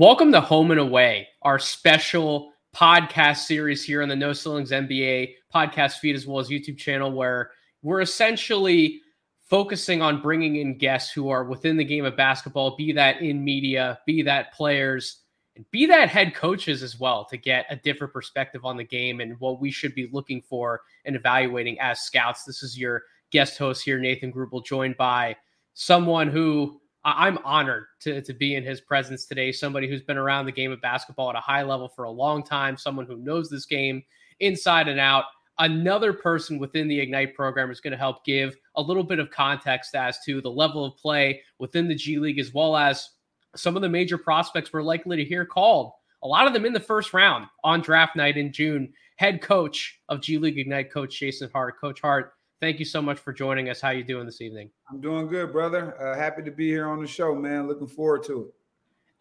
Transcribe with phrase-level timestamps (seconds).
[0.00, 5.34] Welcome to Home and Away, our special podcast series here on the No Ceilings NBA
[5.54, 7.50] podcast feed as well as YouTube channel, where
[7.82, 9.02] we're essentially
[9.42, 13.44] focusing on bringing in guests who are within the game of basketball, be that in
[13.44, 15.18] media, be that players,
[15.54, 19.20] and be that head coaches as well, to get a different perspective on the game
[19.20, 22.44] and what we should be looking for and evaluating as scouts.
[22.44, 25.36] This is your guest host here, Nathan Grubel, joined by
[25.74, 29.52] someone who I'm honored to, to be in his presence today.
[29.52, 32.42] Somebody who's been around the game of basketball at a high level for a long
[32.42, 34.02] time, someone who knows this game
[34.40, 35.24] inside and out.
[35.58, 39.30] Another person within the Ignite program is going to help give a little bit of
[39.30, 43.10] context as to the level of play within the G League, as well as
[43.56, 45.92] some of the major prospects we're likely to hear called.
[46.22, 48.92] A lot of them in the first round on draft night in June.
[49.16, 51.78] Head coach of G League Ignite, Coach Jason Hart.
[51.80, 53.80] Coach Hart, thank you so much for joining us.
[53.80, 54.70] How you doing this evening?
[54.90, 56.00] I'm doing good, brother.
[56.00, 57.66] Uh, happy to be here on the show, man.
[57.66, 58.54] Looking forward to it.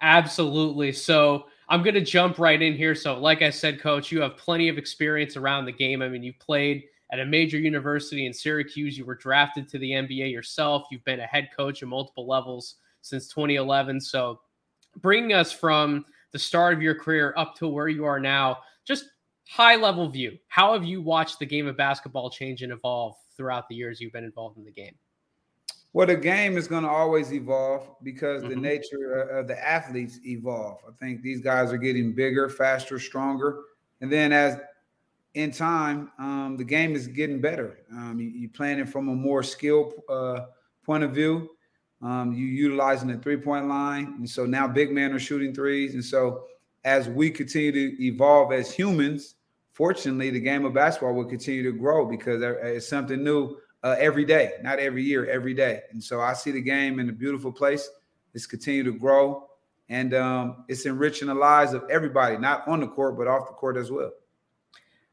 [0.02, 0.92] Absolutely.
[0.92, 2.96] So I'm going to jump right in here.
[2.96, 6.02] So, like I said, coach, you have plenty of experience around the game.
[6.02, 8.98] I mean, you played at a major university in Syracuse.
[8.98, 10.88] You were drafted to the NBA yourself.
[10.92, 14.00] You've been a head coach at multiple levels since 2011.
[14.02, 14.40] So,
[15.02, 19.06] bringing us from the start of your career up to where you are now, just
[19.50, 20.38] high level view.
[20.48, 24.12] How have you watched the game of basketball change and evolve throughout the years you've
[24.12, 24.94] been involved in the game?
[25.94, 28.50] Well, the game is going to always evolve because mm-hmm.
[28.50, 30.80] the nature of the athletes evolve.
[30.88, 33.62] I think these guys are getting bigger, faster, stronger,
[34.02, 34.60] and then as
[35.36, 37.80] in time, um, the game is getting better.
[37.92, 40.42] Um, you, are playing it from a more skill uh,
[40.86, 41.50] point of view.
[42.02, 45.94] Um, you utilizing the three point line, and so now big men are shooting threes,
[45.94, 46.44] and so
[46.84, 49.36] as we continue to evolve as humans,
[49.80, 54.26] fortunately, the game of basketball will continue to grow because it's something new uh, every
[54.26, 55.80] day, not every year, every day.
[55.92, 57.90] And so I see the game in a beautiful place.
[58.34, 59.48] It's continue to grow,
[59.88, 63.54] and um, it's enriching the lives of everybody, not on the court but off the
[63.54, 64.12] court as well.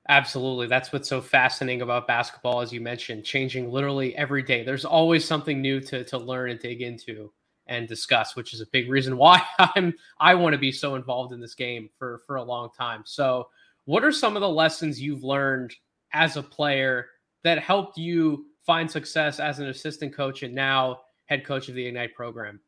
[0.08, 0.66] Absolutely.
[0.66, 4.64] That's what's so fascinating about basketball, as you mentioned, changing literally every day.
[4.64, 7.32] There's always something new to, to learn and dig into
[7.68, 11.32] and discuss, which is a big reason why I'm I want to be so involved
[11.32, 13.02] in this game for for a long time.
[13.04, 13.48] So
[13.86, 15.74] what are some of the lessons you've learned
[16.12, 17.06] as a player
[17.42, 21.86] that helped you find success as an assistant coach and now head coach of the
[21.86, 22.60] Ignite program?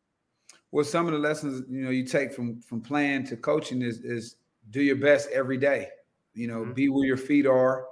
[0.71, 4.01] Well, some of the lessons you know you take from from playing to coaching is
[4.01, 4.37] is
[4.71, 5.89] do your best every day.
[6.35, 6.73] You know, mm-hmm.
[6.73, 7.87] be where your feet are,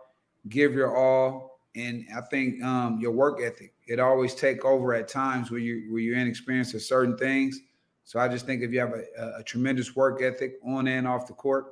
[0.48, 3.72] give your all, and I think um, your work ethic.
[3.86, 7.60] It always take over at times where you where you're inexperienced at certain things.
[8.04, 11.26] So I just think if you have a, a tremendous work ethic on and off
[11.26, 11.64] the court,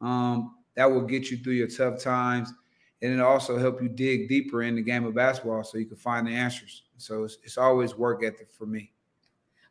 [0.00, 2.52] um, that will get you through your tough times.
[3.00, 5.96] And it'll also help you dig deeper in the game of basketball so you can
[5.96, 6.84] find the answers.
[6.98, 8.92] So it's, it's always work ethic for me.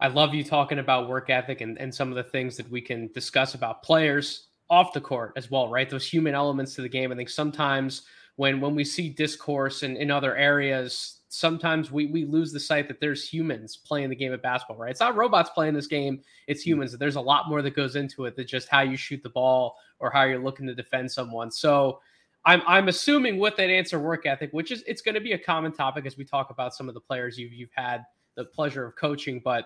[0.02, 2.82] I love you talking about work ethic and, and some of the things that we
[2.82, 5.90] can discuss about players off the court as well right?
[5.90, 7.12] Those human elements to the game.
[7.12, 8.04] I think sometimes
[8.38, 12.90] when when we see discourse in, in other areas sometimes we we lose the sight
[12.90, 14.92] that there's humans playing the game of basketball, right?
[14.92, 16.72] It's not robots playing this game, it's mm-hmm.
[16.72, 16.98] humans.
[16.98, 19.78] There's a lot more that goes into it than just how you shoot the ball
[20.00, 21.50] or how you're looking to defend someone.
[21.50, 22.02] So
[22.44, 25.38] I'm I'm assuming with that answer work ethic, which is it's going to be a
[25.38, 28.04] common topic as we talk about some of the players you've you've had
[28.36, 29.66] the pleasure of coaching, but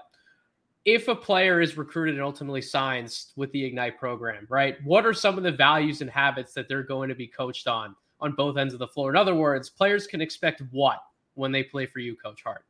[0.86, 4.78] if a player is recruited and ultimately signs with the Ignite program, right?
[4.84, 7.96] What are some of the values and habits that they're going to be coached on
[8.20, 9.10] on both ends of the floor?
[9.10, 11.00] In other words, players can expect what
[11.36, 12.66] when they play for you, Coach Hart?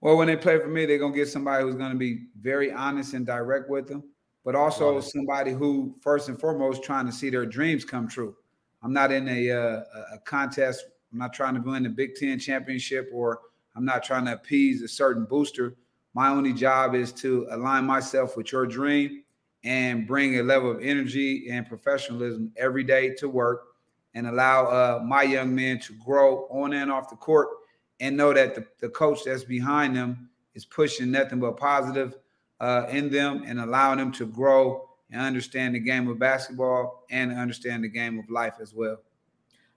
[0.00, 3.14] Well, when they play for me, they're gonna get somebody who's gonna be very honest
[3.14, 4.04] and direct with them,
[4.44, 8.36] but also somebody who, first and foremost, trying to see their dreams come true.
[8.82, 9.82] I'm not in a, uh,
[10.14, 10.84] a contest.
[11.12, 13.40] I'm not trying to win the Big Ten championship, or
[13.74, 15.76] I'm not trying to appease a certain booster.
[16.14, 19.24] My only job is to align myself with your dream
[19.64, 23.64] and bring a level of energy and professionalism every day to work
[24.14, 27.48] and allow uh, my young men to grow on and off the court
[28.00, 32.16] and know that the, the coach that's behind them is pushing nothing but positive
[32.60, 37.32] uh, in them and allowing them to grow and understand the game of basketball and
[37.32, 38.98] understand the game of life as well.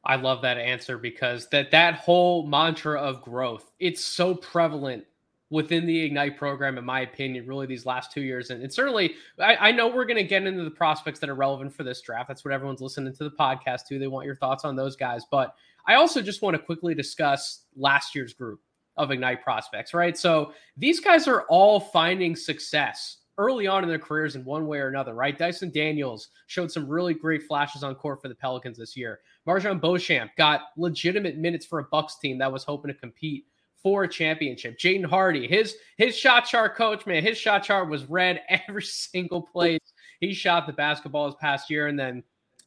[0.04, 5.06] I love that answer because that that whole mantra of growth, it's so prevalent
[5.52, 8.50] within the Ignite program, in my opinion, really these last two years.
[8.50, 11.36] And, and certainly, I, I, know we're going to get into the prospects that are
[11.36, 12.30] relevant for this draft.
[12.30, 14.00] That's what everyone's listening to the podcast to.
[14.00, 15.26] They want your thoughts on those guys.
[15.30, 15.54] But
[15.88, 18.62] I also just want to quickly discuss last year's group
[18.98, 20.18] of Ignite prospects, right?
[20.18, 24.80] So these guys are all finding success early on in their careers in one way
[24.80, 25.38] or another, right?
[25.38, 29.22] Dyson Daniels showed some really great flashes on court for the Pelicans this year.
[29.48, 33.46] MarJon Beauchamp got legitimate minutes for a Bucks team that was hoping to compete
[33.82, 34.78] for a championship.
[34.78, 39.42] Jaden Hardy, his his shot chart coach, man, his shot chart was red every single
[39.42, 39.80] place
[40.20, 41.88] he shot the basketball this past year.
[41.88, 42.24] And then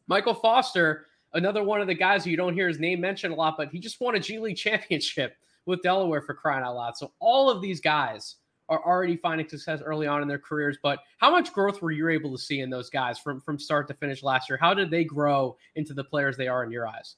[0.08, 3.36] Michael Foster, another one of the guys who you don't hear his name mentioned a
[3.36, 5.36] lot, but he just won a G League championship
[5.66, 6.96] with Delaware for crying out loud.
[6.96, 8.36] So all of these guys
[8.68, 10.78] are already finding success early on in their careers.
[10.82, 13.88] But how much growth were you able to see in those guys from from start
[13.88, 14.58] to finish last year?
[14.60, 17.16] How did they grow into the players they are in your eyes?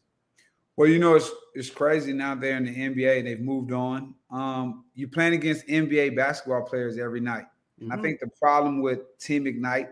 [0.76, 3.24] Well, you know, it's it's crazy now they're in the NBA.
[3.24, 4.14] They've moved on.
[4.30, 7.46] Um, you playing against NBA basketball players every night.
[7.80, 7.92] Mm-hmm.
[7.92, 9.90] I think the problem with Team Ignite,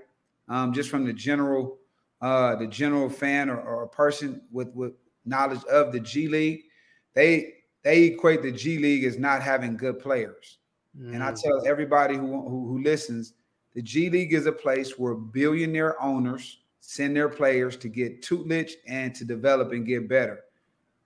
[0.48, 1.78] um, just from the general
[2.24, 4.94] uh, the general fan or, or a person with with
[5.26, 6.62] knowledge of the G League,
[7.12, 10.56] they they equate the G League as not having good players.
[10.98, 11.14] Mm-hmm.
[11.14, 11.42] And I mm.
[11.42, 13.34] tell everybody who, who who listens,
[13.74, 18.76] the G League is a place where billionaire owners send their players to get tutelage
[18.86, 20.40] and to develop and get better.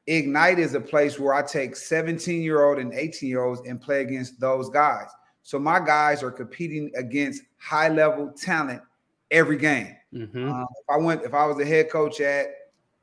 [0.06, 3.80] Ignite is a place where I take 17 year old and 18 year olds and
[3.80, 5.08] play against those guys.
[5.42, 8.82] So my guys are competing against high level talent
[9.30, 9.96] every game.
[10.12, 10.50] Mm-hmm.
[10.50, 12.46] Um, if I went, if I was the head coach at,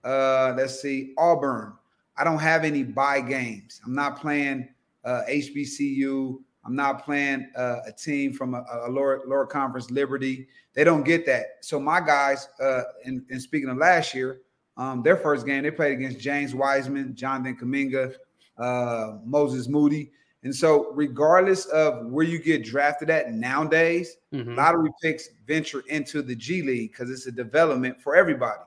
[0.04, 1.74] uh, let's see, Auburn,
[2.18, 3.82] I don't have any buy games.
[3.86, 4.70] I'm not playing
[5.04, 6.40] uh, HBCU.
[6.66, 10.48] I'm not playing uh, a team from a, a, lower lower conference, Liberty.
[10.74, 11.58] They don't get that.
[11.62, 14.42] So my guys, uh, and, and speaking of last year,
[14.78, 18.16] um, their first game, they played against James Wiseman, Jonathan Kuminga,
[18.58, 20.12] uh, Moses Moody.
[20.46, 24.54] And so, regardless of where you get drafted at nowadays, mm-hmm.
[24.54, 28.62] lottery picks venture into the G League because it's a development for everybody.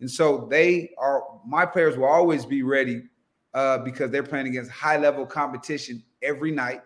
[0.00, 3.02] And so, they are my players will always be ready
[3.52, 6.80] uh, because they're playing against high level competition every night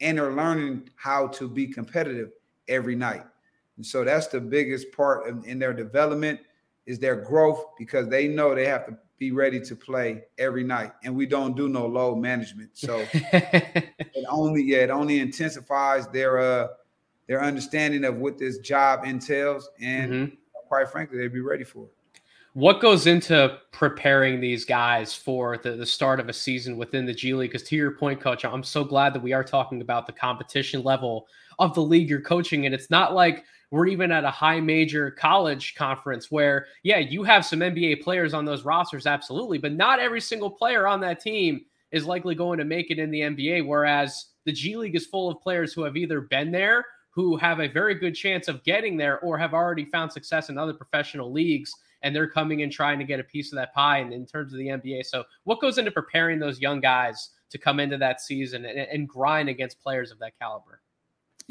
[0.00, 2.30] and they're learning how to be competitive
[2.68, 3.24] every night.
[3.76, 6.40] And so, that's the biggest part in, in their development
[6.86, 10.90] is their growth because they know they have to be ready to play every night.
[11.04, 12.70] And we don't do no load management.
[12.82, 16.68] So it only yeah, it only intensifies their uh
[17.28, 19.70] their understanding of what this job entails.
[19.80, 20.34] And mm-hmm.
[20.66, 21.92] quite frankly, they'd be ready for it.
[22.54, 27.14] What goes into preparing these guys for the, the start of a season within the
[27.14, 27.52] G League?
[27.52, 30.82] Because to your point, coach, I'm so glad that we are talking about the competition
[30.82, 31.28] level
[31.60, 32.66] of the league you're coaching.
[32.66, 37.22] And it's not like we're even at a high major college conference where, yeah, you
[37.22, 41.20] have some NBA players on those rosters, absolutely, but not every single player on that
[41.20, 43.66] team is likely going to make it in the NBA.
[43.66, 47.60] Whereas the G League is full of players who have either been there, who have
[47.60, 51.32] a very good chance of getting there, or have already found success in other professional
[51.32, 51.74] leagues.
[52.02, 54.52] And they're coming in trying to get a piece of that pie in, in terms
[54.52, 55.06] of the NBA.
[55.06, 59.08] So, what goes into preparing those young guys to come into that season and, and
[59.08, 60.81] grind against players of that caliber?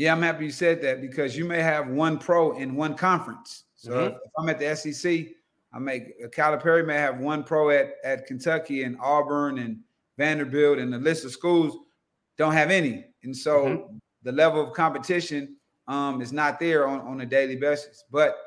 [0.01, 3.65] Yeah, I'm happy you said that because you may have one pro in one conference.
[3.75, 4.15] So mm-hmm.
[4.15, 5.27] if I'm at the SEC,
[5.72, 9.77] I make uh, Calipari may have one pro at, at Kentucky and Auburn and
[10.17, 11.77] Vanderbilt and the list of schools
[12.36, 13.05] don't have any.
[13.22, 13.98] And so mm-hmm.
[14.24, 18.03] the level of competition um, is not there on, on a daily basis.
[18.10, 18.38] But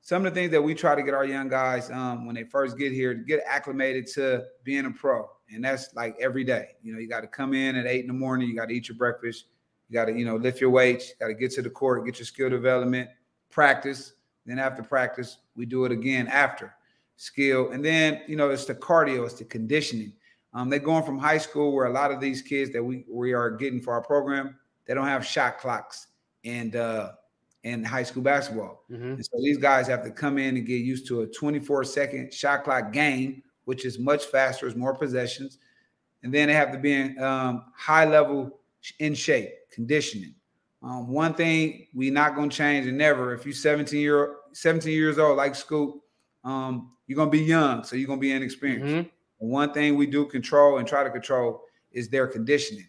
[0.00, 2.44] some of the things that we try to get our young guys um, when they
[2.44, 5.28] first get here to get acclimated to being a pro.
[5.52, 6.68] And that's like every day.
[6.82, 8.74] You know, you got to come in at eight in the morning, you got to
[8.74, 9.44] eat your breakfast,
[9.88, 12.18] you got to, you know, lift your weights, got to get to the court, get
[12.18, 13.08] your skill development,
[13.50, 14.14] practice.
[14.44, 16.74] Then after practice, we do it again after
[17.16, 17.70] skill.
[17.70, 20.12] And then, you know, it's the cardio, it's the conditioning.
[20.54, 23.32] Um, they're going from high school where a lot of these kids that we, we
[23.32, 26.08] are getting for our program, they don't have shot clocks
[26.44, 27.12] and uh
[27.66, 28.84] in high school basketball.
[28.90, 29.14] Mm-hmm.
[29.14, 32.32] And so these guys have to come in and get used to a 24 second
[32.32, 35.58] shot clock game, which is much faster, is more possessions.
[36.22, 38.60] And then they have to be in um, high level
[38.98, 40.34] in shape conditioning.
[40.82, 43.34] Um, one thing we not gonna change and never.
[43.34, 45.94] If you 17 year 17 years old like Scoot,
[46.44, 48.86] um, you're gonna be young, so you're gonna be inexperienced.
[48.86, 49.48] Mm-hmm.
[49.48, 51.62] one thing we do control and try to control
[51.92, 52.86] is their conditioning.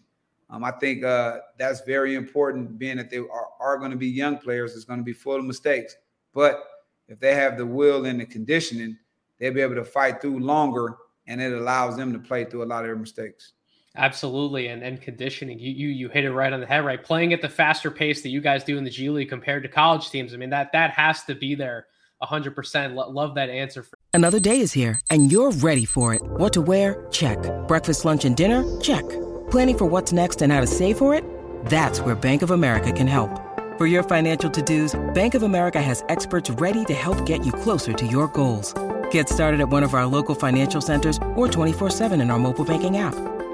[0.50, 4.06] Um, I think uh, that's very important, being that they are, are going to be
[4.06, 4.74] young players.
[4.74, 5.94] It's going to be full of mistakes,
[6.32, 6.64] but
[7.08, 8.96] if they have the will and the conditioning,
[9.38, 12.66] they'll be able to fight through longer, and it allows them to play through a
[12.66, 13.52] lot of their mistakes.
[13.96, 15.58] Absolutely, and and conditioning.
[15.58, 16.84] You you you hit it right on the head.
[16.84, 19.62] Right, playing at the faster pace that you guys do in the G League compared
[19.64, 20.34] to college teams.
[20.34, 21.86] I mean that that has to be there.
[22.22, 22.94] 100%.
[23.14, 23.84] Love that answer.
[23.84, 26.20] For- Another day is here, and you're ready for it.
[26.22, 27.06] What to wear?
[27.12, 27.38] Check.
[27.68, 28.64] Breakfast, lunch, and dinner?
[28.80, 29.08] Check.
[29.52, 31.22] Planning for what's next and how to save for it?
[31.66, 33.30] That's where Bank of America can help.
[33.78, 37.92] For your financial to-dos, Bank of America has experts ready to help get you closer
[37.92, 38.74] to your goals.
[39.12, 42.96] Get started at one of our local financial centers or 24-7 in our mobile banking
[42.98, 43.14] app.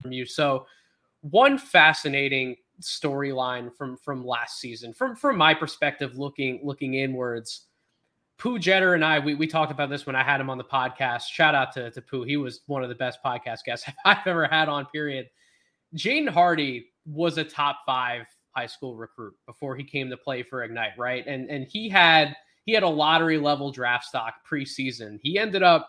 [0.00, 0.26] from you.
[0.26, 0.66] So,
[1.22, 7.66] one fascinating storyline from from last season, from from my perspective, looking looking inwards.
[8.38, 10.64] Pooh Jeter and I, we, we talked about this when I had him on the
[10.64, 11.22] podcast.
[11.22, 12.24] Shout out to, to Pooh.
[12.24, 15.30] He was one of the best podcast guests I've ever had on, period.
[15.94, 20.64] Jaden Hardy was a top five high school recruit before he came to play for
[20.64, 21.26] Ignite, right?
[21.26, 25.18] And and he had he had a lottery level draft stock preseason.
[25.22, 25.88] He ended up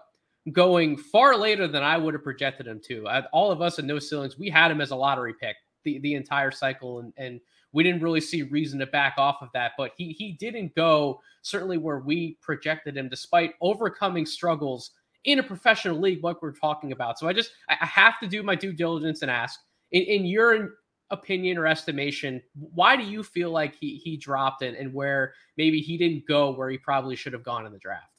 [0.52, 3.08] going far later than I would have projected him to.
[3.08, 6.00] I, all of us in No Ceilings, we had him as a lottery pick the,
[6.00, 7.40] the entire cycle, and, and
[7.74, 9.74] we didn't really see reason to back off of that.
[9.78, 14.92] But he he didn't go certainly where we projected him, despite overcoming struggles
[15.26, 17.20] in a professional league, like we're talking about.
[17.20, 19.60] So I just I have to do my due diligence and ask,
[19.92, 20.76] in, in your
[21.10, 25.82] opinion or estimation, why do you feel like he he dropped and, and where maybe
[25.82, 28.17] he didn't go where he probably should have gone in the draft?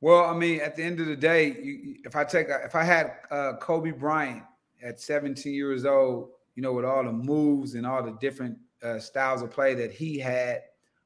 [0.00, 2.84] Well, I mean, at the end of the day, you, if I take if I
[2.84, 4.42] had uh, Kobe Bryant
[4.82, 8.98] at 17 years old, you know, with all the moves and all the different uh,
[8.98, 10.62] styles of play that he had,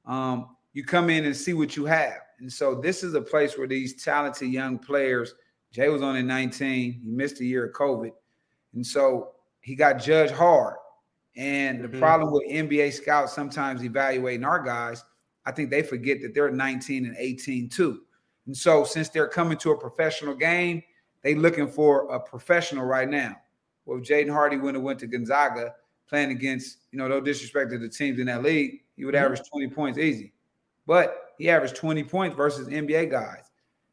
[0.06, 2.18] um, you come in and see what you have.
[2.40, 5.34] And so this is a place where these talented young players.
[5.72, 7.00] Jay was on in 19.
[7.04, 8.10] He missed a year of COVID,
[8.74, 9.30] and so
[9.60, 10.76] he got judged hard.
[11.36, 11.92] And mm-hmm.
[11.92, 15.04] the problem with NBA scouts sometimes evaluating our guys,
[15.46, 18.00] I think they forget that they're 19 and 18 too.
[18.46, 20.82] And so since they're coming to a professional game,
[21.22, 23.36] they looking for a professional right now.
[23.84, 25.74] Well, if Jaden Hardy wouldn't have went to Gonzaga
[26.08, 29.24] playing against, you know, no disrespect to the teams in that league, he would mm-hmm.
[29.24, 30.32] average 20 points easy.
[30.86, 33.50] But he averaged 20 points versus NBA guys.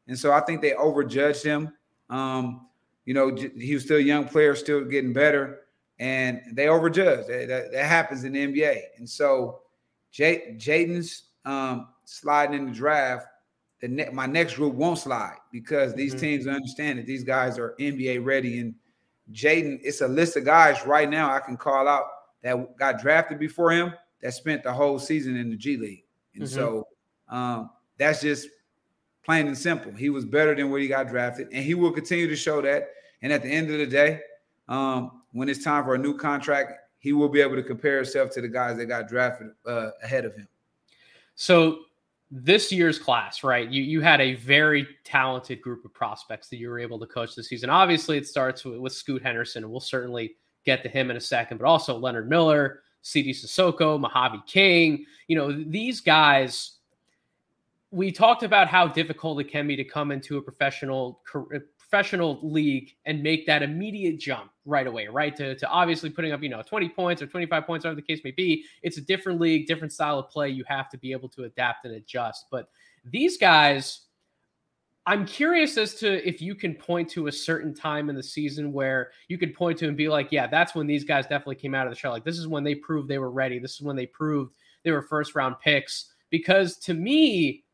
[0.08, 1.72] And so I think they overjudged him.
[2.10, 2.66] Um,
[3.04, 5.60] you know, he was still a young player, still getting better,
[5.98, 7.26] and they overjudged.
[7.26, 8.80] That, that, that happens in the NBA.
[8.98, 9.60] And so
[10.12, 13.26] Jaden's um, sliding in the draft
[13.80, 16.20] the ne- my next group won't slide because these mm-hmm.
[16.20, 18.58] teams understand that these guys are NBA ready.
[18.60, 18.74] And
[19.32, 22.04] Jaden, it's a list of guys right now I can call out
[22.42, 23.92] that got drafted before him
[24.22, 26.04] that spent the whole season in the G League.
[26.34, 26.54] And mm-hmm.
[26.54, 26.88] so
[27.28, 28.48] um, that's just
[29.24, 29.92] plain and simple.
[29.92, 32.88] He was better than where he got drafted, and he will continue to show that.
[33.22, 34.20] And at the end of the day,
[34.68, 38.30] um, when it's time for a new contract, he will be able to compare himself
[38.30, 40.48] to the guys that got drafted uh, ahead of him.
[41.34, 41.80] So
[42.30, 43.68] this year's class, right?
[43.68, 47.34] You you had a very talented group of prospects that you were able to coach
[47.34, 47.70] this season.
[47.70, 51.58] Obviously, it starts with, with Scoot Henderson, we'll certainly get to him in a second,
[51.58, 55.04] but also Leonard Miller, Sidy Cissoko, Mojave King.
[55.26, 56.74] You know, these guys.
[57.90, 61.22] We talked about how difficult it can be to come into a professional
[61.88, 65.34] professional league and make that immediate jump right away, right?
[65.36, 68.20] To, to obviously putting up, you know, 20 points or 25 points, whatever the case
[68.24, 68.64] may be.
[68.82, 70.50] It's a different league, different style of play.
[70.50, 72.46] You have to be able to adapt and adjust.
[72.50, 72.68] But
[73.04, 74.02] these guys,
[75.06, 78.70] I'm curious as to if you can point to a certain time in the season
[78.72, 81.74] where you could point to and be like, yeah, that's when these guys definitely came
[81.74, 82.10] out of the show.
[82.10, 83.58] Like, this is when they proved they were ready.
[83.58, 84.54] This is when they proved
[84.84, 86.12] they were first round picks.
[86.28, 87.64] Because to me,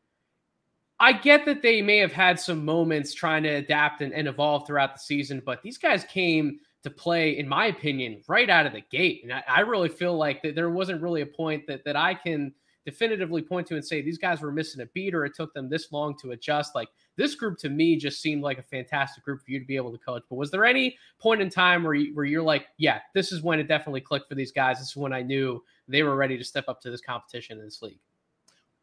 [0.99, 4.65] I get that they may have had some moments trying to adapt and, and, evolve
[4.65, 8.73] throughout the season, but these guys came to play, in my opinion, right out of
[8.73, 9.21] the gate.
[9.23, 12.13] And I, I really feel like that there wasn't really a point that that I
[12.13, 12.53] can
[12.85, 15.67] definitively point to and say these guys were missing a beat or it took them
[15.67, 16.75] this long to adjust.
[16.75, 16.87] Like
[17.17, 19.91] this group to me just seemed like a fantastic group for you to be able
[19.91, 20.23] to coach.
[20.29, 23.41] But was there any point in time where you, where you're like, yeah, this is
[23.41, 24.77] when it definitely clicked for these guys.
[24.77, 27.65] This is when I knew they were ready to step up to this competition in
[27.65, 27.99] this league.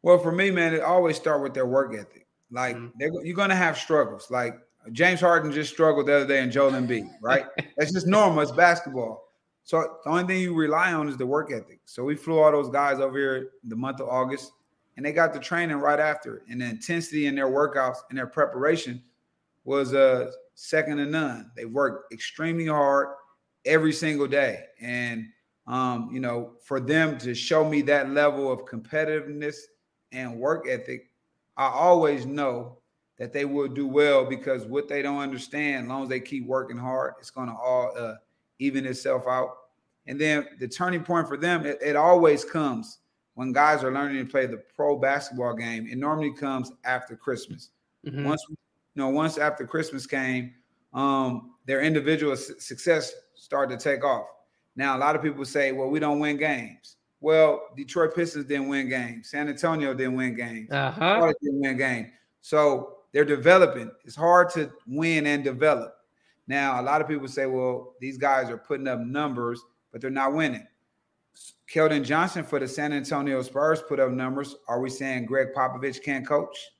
[0.03, 2.27] Well, for me, man, it always start with their work ethic.
[2.51, 3.25] Like mm-hmm.
[3.25, 4.29] you're gonna have struggles.
[4.29, 4.55] Like
[4.91, 7.45] James Harden just struggled the other day in Joel Embiid, right?
[7.77, 8.41] That's just normal.
[8.41, 9.23] It's basketball.
[9.63, 11.79] So the only thing you rely on is the work ethic.
[11.85, 14.51] So we flew all those guys over here the month of August,
[14.97, 16.43] and they got the training right after.
[16.49, 19.01] And the intensity in their workouts and their preparation
[19.63, 21.49] was uh, second to none.
[21.55, 23.07] They worked extremely hard
[23.65, 24.65] every single day.
[24.81, 25.27] And
[25.65, 29.55] um, you know, for them to show me that level of competitiveness
[30.13, 31.09] and work ethic,
[31.57, 32.77] I always know
[33.17, 36.45] that they will do well because what they don't understand, as long as they keep
[36.45, 38.15] working hard, it's going to all uh,
[38.59, 39.49] even itself out.
[40.07, 42.99] And then the turning point for them, it, it, always comes
[43.35, 45.87] when guys are learning to play the pro basketball game.
[45.87, 47.69] It normally comes after Christmas.
[48.05, 48.25] Mm-hmm.
[48.25, 48.57] Once you
[48.95, 50.53] know, once after Christmas came,
[50.93, 54.27] um, their individual su- success started to take off.
[54.75, 56.97] Now, a lot of people say, well, we don't win games.
[57.23, 59.29] Well, Detroit Pistons didn't win games.
[59.29, 60.69] San Antonio didn't win games.
[60.69, 61.31] Uh-huh.
[61.41, 62.09] Didn't win games.
[62.41, 63.89] So they're developing.
[64.03, 65.95] It's hard to win and develop.
[66.47, 69.63] Now, a lot of people say, well, these guys are putting up numbers,
[69.93, 70.67] but they're not winning.
[71.73, 74.57] Keldon Johnson for the San Antonio Spurs put up numbers.
[74.67, 76.71] Are we saying Gregg Popovich can't coach?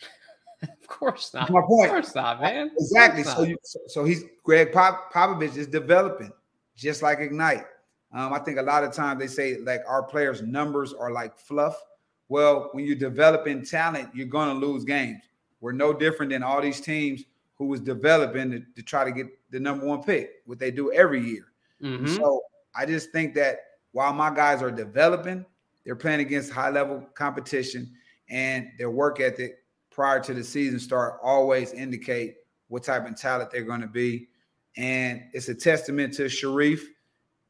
[0.62, 1.40] of course not.
[1.40, 1.86] That's my point.
[1.86, 2.70] Of course not, man.
[2.78, 3.24] Exactly.
[3.24, 3.36] Not.
[3.36, 3.56] So, you,
[3.88, 6.30] so he's Gregg Pop, Popovich is developing
[6.76, 7.64] just like Ignite.
[8.12, 11.38] Um, I think a lot of times they say like our players' numbers are like
[11.38, 11.76] fluff.
[12.28, 15.22] Well, when you're developing talent, you're going to lose games.
[15.60, 17.24] We're no different than all these teams
[17.56, 20.92] who was developing to, to try to get the number one pick, what they do
[20.92, 21.46] every year.
[21.82, 22.06] Mm-hmm.
[22.16, 22.42] So
[22.74, 23.58] I just think that
[23.92, 25.44] while my guys are developing,
[25.84, 27.92] they're playing against high level competition
[28.28, 29.58] and their work ethic
[29.90, 32.36] prior to the season start always indicate
[32.68, 34.28] what type of talent they're going to be.
[34.76, 36.80] And it's a testament to Shareef,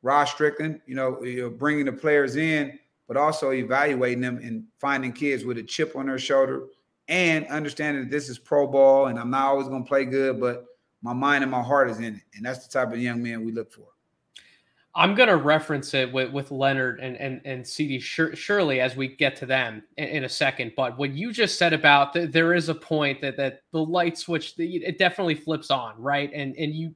[0.02, 5.12] Rod Strickland, you know, you're bringing the players in, but also evaluating them and finding
[5.12, 6.66] kids with a chip on their shoulder
[7.08, 10.40] and understanding that this is pro ball and I'm not always going to play good,
[10.40, 10.66] but
[11.02, 12.22] my mind and my heart is in it.
[12.34, 13.86] And that's the type of young man we look for.
[14.94, 19.08] I'm going to reference it with, with Leonard and, and, and Sidy surely as we
[19.08, 20.72] get to them in, in, a second.
[20.76, 24.18] But what you just said about the, there is a point that, that the light
[24.18, 26.30] switch, it definitely flips on, right?
[26.34, 26.94] And, and you,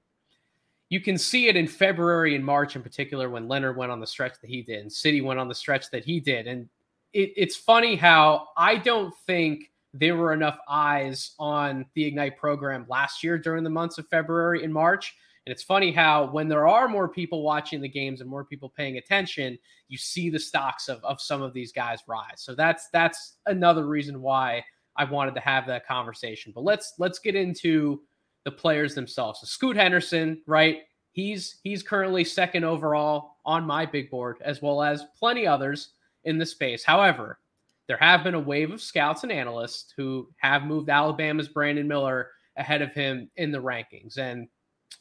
[0.89, 4.07] you can see it in February and March in particular when Leonard went on the
[4.07, 6.47] stretch that he did and Sidy went on the stretch that he did.
[6.47, 6.69] And
[7.13, 12.85] it, it's funny how I don't think there were enough eyes on the Ignite program
[12.89, 15.15] last year during the months of February and March.
[15.47, 18.73] And it's funny how when there are more people watching the games and more people
[18.77, 22.39] paying attention, you see the stocks of, of some of these guys rise.
[22.39, 24.65] So that's that's another reason why
[24.97, 26.53] I wanted to have that conversation.
[26.55, 28.01] But let's let's get into
[28.45, 29.41] the players themselves.
[29.41, 30.83] So Scoot Henderson, right?
[31.13, 35.91] He's he's currently second overall on my big board, as well as plenty others
[36.25, 36.85] in the space.
[36.85, 37.39] However,
[37.87, 42.31] there have been a wave of scouts and analysts who have moved Alabama's Brandon Miller
[42.57, 44.17] ahead of him in the rankings.
[44.17, 44.49] And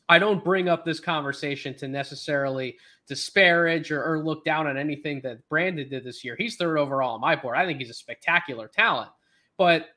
[0.10, 2.78] I don't bring up this conversation to necessarily
[3.08, 6.36] disparage or, or, look down on anything that Brandon did this year.
[6.38, 7.58] He's third overall on my board.
[7.58, 9.12] I think he's a spectacular talent.
[9.58, 9.88] But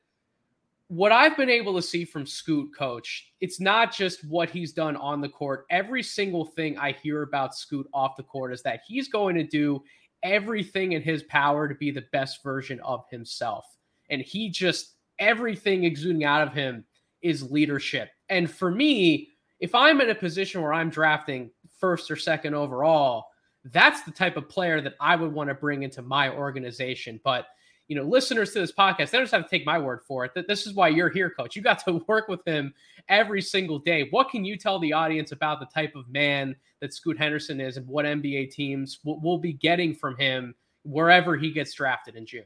[0.89, 4.95] what I've been able to see from Scoot, coach, it's not just what he's done
[4.95, 5.65] on the court.
[5.69, 9.43] Every single thing I hear about Scoot off the court is that he's going to
[9.43, 9.83] do
[10.23, 13.65] everything in his power to be the best version of himself.
[14.09, 16.85] And he just, everything exuding out of him
[17.21, 18.09] is leadership.
[18.29, 23.25] And for me, if I'm in a position where I'm drafting first or second overall,
[23.65, 27.19] that's the type of player that I would want to bring into my organization.
[27.23, 27.47] But
[27.87, 30.25] you know, listeners to this podcast, they don't just have to take my word for
[30.25, 30.33] it.
[30.35, 31.55] That this is why you're here, coach.
[31.55, 32.73] You got to work with him
[33.09, 34.07] every single day.
[34.11, 37.77] What can you tell the audience about the type of man that Scoot Henderson is
[37.77, 42.25] and what NBA teams will, will be getting from him wherever he gets drafted in
[42.25, 42.45] June?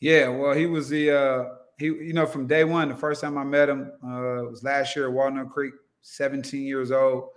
[0.00, 1.44] Yeah, well, he was the uh
[1.76, 2.88] he you know from day one.
[2.88, 5.74] The first time I met him uh was last year at Walnut Creek.
[6.02, 7.28] 17 years old.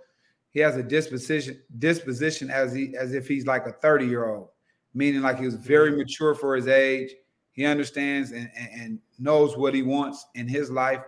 [0.50, 4.48] He has a disposition disposition as he as if he's like a 30 year old
[4.94, 7.14] meaning like he was very mature for his age.
[7.52, 11.02] He understands and, and, and knows what he wants in his life,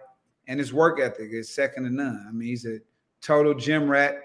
[0.46, 2.24] and his work ethic is second to none.
[2.28, 2.78] I mean, he's a
[3.22, 4.16] total gym rat.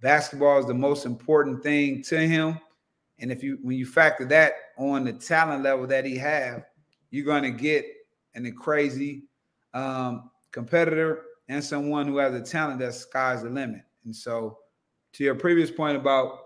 [0.00, 2.58] Basketball is the most important thing to him,
[3.20, 6.64] and if you when you factor that on the talent level that he have,
[7.10, 7.86] you're going to get
[8.34, 9.24] an, a crazy
[9.74, 13.82] um, competitor and someone who has a talent that sky's the limit.
[14.04, 14.58] And so,
[15.14, 16.38] to your previous point about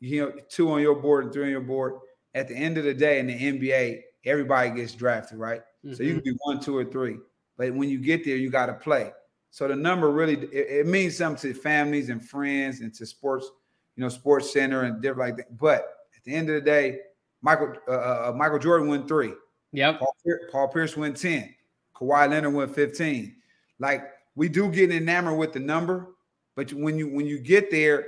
[0.00, 1.94] you know two on your board and three on your board,
[2.34, 5.62] at the end of the day in the NBA, everybody gets drafted, right?
[5.84, 5.94] Mm-hmm.
[5.94, 6.30] So you can mm-hmm.
[6.30, 7.16] be one, two, or three.
[7.56, 9.12] But when you get there, you got to play.
[9.50, 13.50] So the number really it, it, means something to families and friends and to sports,
[13.96, 15.58] you know, sports center and different like that.
[15.58, 17.00] But at the end of the day,
[17.40, 19.32] Michael uh, uh, uh Michael Jordan won three.
[19.72, 20.00] Yep.
[20.00, 20.16] Paul,
[20.52, 21.54] Paul Pierce won ten.
[21.96, 23.36] Kawhi Leonard won fifteen.
[23.78, 26.10] like we do get enamored with the number,
[26.54, 28.06] but when you when you get there,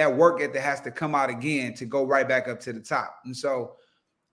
[0.00, 2.80] that work ethic has to come out again to go right back up to the
[2.80, 3.20] top.
[3.26, 3.76] And so,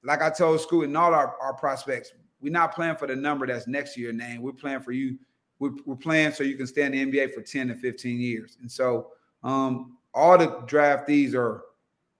[0.03, 3.45] like I told Scoot and all our, our prospects, we're not playing for the number
[3.45, 4.41] that's next to your name.
[4.41, 5.17] We're playing for you.
[5.60, 8.58] We're, we're playing so you can stay in the NBA for 10 to 15 years.
[8.62, 9.12] And so,
[9.43, 11.63] um, all the draftees are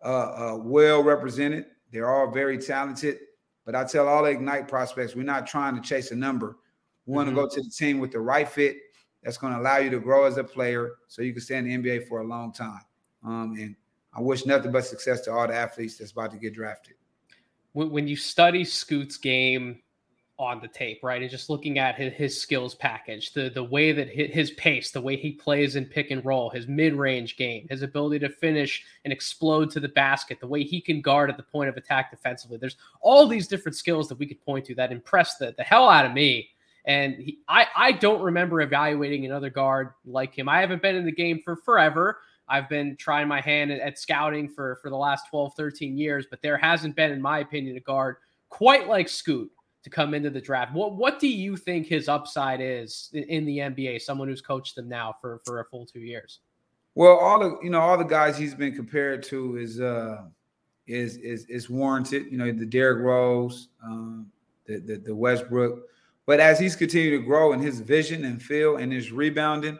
[0.03, 1.67] uh, uh, well represented.
[1.91, 3.19] They're all very talented.
[3.65, 6.57] But I tell all the Ignite prospects, we're not trying to chase a number.
[7.05, 7.41] We want to mm-hmm.
[7.41, 8.77] go to the team with the right fit
[9.23, 11.65] that's going to allow you to grow as a player so you can stay in
[11.65, 12.81] the NBA for a long time.
[13.23, 13.75] Um, and
[14.13, 16.95] I wish nothing but success to all the athletes that's about to get drafted.
[17.73, 19.82] When you study Scoot's game
[20.39, 23.91] on the tape, right, and just looking at his, his skills package, the the way
[23.91, 27.67] that his, pace, the way he plays in pick and roll, his mid range game,
[27.69, 31.38] his ability to finish and explode to the basket, the way he can guard at
[31.38, 32.58] the point of attack defensively.
[32.58, 35.88] There's all these different skills that we could point to that impress the, the hell
[35.88, 36.49] out of me.
[36.86, 40.47] And he, I, I don't remember evaluating another guard like him.
[40.47, 44.47] I haven't been in the game for forever, I've been trying my hand at, scouting
[44.47, 47.81] for for the last 12, 13 years, but there hasn't been, in my opinion, a
[47.81, 48.17] guard
[48.49, 49.51] quite like Scoot
[49.83, 50.73] to come into the draft.
[50.73, 54.01] What what do you think his upside is in, in the NBA?
[54.01, 56.39] Someone who's coached them now for for a full two years.
[56.95, 60.23] Well, all the you know all the guys he's been compared to is uh
[60.88, 62.25] is is is warranted.
[62.31, 64.31] You know the Derrick Rose, um,
[64.65, 65.83] the, the the Westbrook,
[66.25, 69.77] but as he's continued to grow in his vision and feel and his rebounding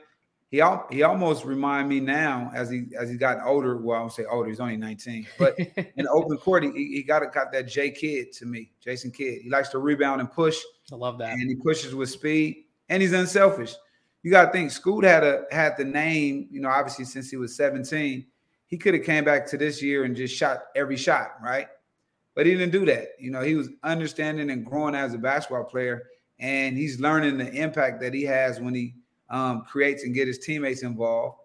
[0.50, 3.78] he al- he almost remind me now as he as he's gotten older.
[3.78, 5.28] Well, I don't say older; he's only 19.
[5.38, 5.60] But
[5.98, 9.42] in open court, he, he got got that J Kidd to me, Jason Kidd.
[9.42, 10.60] He likes to rebound and push.
[10.92, 13.76] I love that, and he pushes with speed, and he's unselfish.
[14.24, 17.38] You got to think Scoot had a had the name, you know, obviously since he
[17.38, 18.26] was 17.
[18.68, 21.68] He could have came back to this year and just shot every shot, right?
[22.36, 23.10] But he didn't do that.
[23.20, 26.08] You know, he was understanding and growing as a basketball player,
[26.40, 28.96] and he's learning the impact that he has when he
[29.30, 31.40] um, creates and get his teammates involved.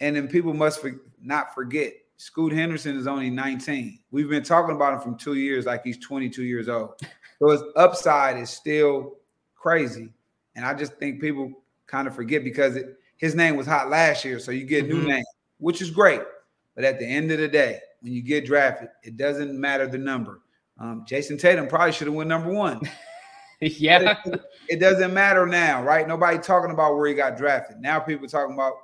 [0.00, 4.00] And then people must for, not forget Scoot Henderson is only 19.
[4.10, 7.00] We've been talking about him from two years like he's 22 years old.
[7.38, 9.18] So his upside is still
[9.54, 10.12] crazy.
[10.56, 11.52] And I just think people
[11.86, 14.40] kind of forget because it, his name was hot last year.
[14.40, 15.08] So you get a new mm-hmm.
[15.08, 15.24] name,
[15.58, 16.22] which is great.
[16.74, 19.98] But at the end of the day, when you get drafted, it doesn't matter the
[19.98, 20.40] number.
[20.80, 22.80] Um, Jayson Tatum probably should have won number one.
[23.60, 24.18] yeah.
[24.24, 26.06] It, it, doesn't matter now, right?
[26.06, 27.80] Nobody talking about where he got drafted.
[27.80, 28.74] Now people talking about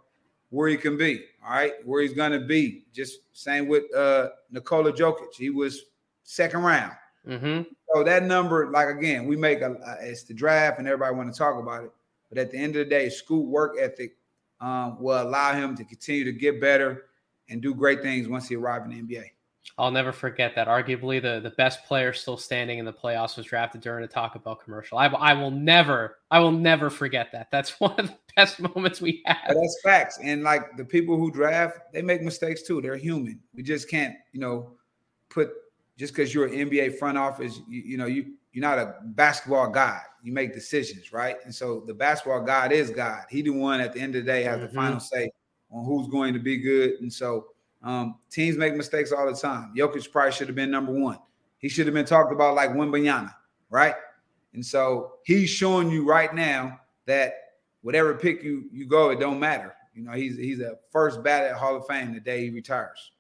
[0.51, 2.85] where he can be, all right, where he's gonna be.
[2.93, 5.35] Just same with uh Nikola Jokic.
[5.37, 5.83] He was
[6.25, 6.93] second round.
[7.27, 7.63] Mm-hmm.
[7.95, 11.33] So that number, like again, we make a, a it's the draft and everybody want
[11.33, 11.91] to talk about it.
[12.29, 14.17] But at the end of the day, school work ethic
[14.61, 17.05] um, will allow him to continue to get better
[17.49, 19.27] and do great things once he arrives in the NBA.
[19.77, 20.69] I'll never forget that.
[20.69, 24.39] Arguably, the, the best player still standing in the playoffs was drafted during a Taco
[24.39, 24.99] Bell commercial.
[24.99, 27.51] I, I will never, I will never forget that.
[27.51, 29.39] That's one of the best moments we have.
[29.49, 30.19] that's facts.
[30.23, 32.81] And like the people who draft, they make mistakes too.
[32.81, 33.41] They're human.
[33.55, 34.73] We just can't, you know,
[35.29, 35.51] put
[35.99, 39.69] just because you're an NBA front office, you, you know, you you're not a basketball
[39.69, 40.01] god.
[40.23, 41.37] You make decisions, right?
[41.45, 43.25] And so the basketball god is God.
[43.29, 44.67] He the one at the end of the day has mm-hmm.
[44.67, 45.31] the final say
[45.73, 46.93] on who's going to be good.
[47.01, 47.49] And so
[47.85, 49.73] um, teams make mistakes all the time.
[49.77, 51.19] Jokic probably should have been number one.
[51.59, 53.33] He should have been talked about like Wembanyama,
[53.71, 53.95] right?
[54.55, 57.35] And so he's showing you right now that
[57.83, 59.75] whatever pick you you go, it don't matter.
[59.95, 63.13] You know, he's he's a first bat at Hall of Fame the day he retires.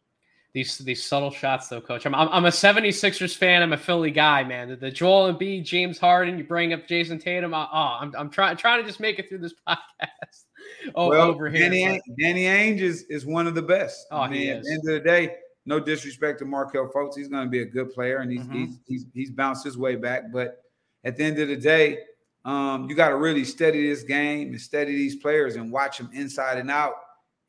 [0.54, 2.06] These these subtle shots, though, Coach.
[2.06, 3.60] I'm, I'm, a 76ers fan.
[3.60, 4.68] I'm a Philly guy, man.
[4.68, 6.38] The, the Joel Embiid, James Harden.
[6.38, 7.52] You bring up Jayson Tatum.
[7.52, 7.66] oh,
[8.00, 10.43] I'm I'm trying trying to just make it through this podcast.
[10.94, 11.68] oh, well, over here.
[11.70, 14.06] Danny, Danny Ainge is, is one of the best.
[14.10, 17.16] Oh, I mean, at the end of the day, no disrespect to Markelle Fultz.
[17.16, 18.64] he's going to be a good player, and he's, mm-hmm.
[18.64, 20.32] he's he's he's bounced his way back.
[20.32, 20.62] But
[21.04, 21.98] at the end of the day,
[22.44, 26.10] um, you got to really study this game and study these players and watch them
[26.12, 26.94] inside and out,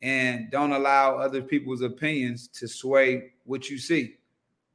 [0.01, 4.15] and don't allow other people's opinions to sway what you see.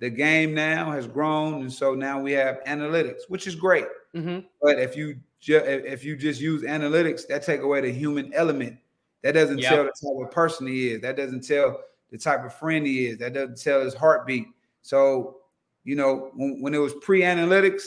[0.00, 3.86] The game now has grown, and so now we have analytics, which is great.
[4.14, 4.40] Mm-hmm.
[4.62, 8.76] But if you if you just use analytics, that take away the human element.
[9.22, 9.70] That doesn't yep.
[9.70, 11.00] tell the type of person he is.
[11.00, 13.18] That doesn't tell the type of friend he is.
[13.18, 14.46] That doesn't tell his heartbeat.
[14.82, 15.38] So,
[15.84, 17.82] you know, when, when it was pre-analytics,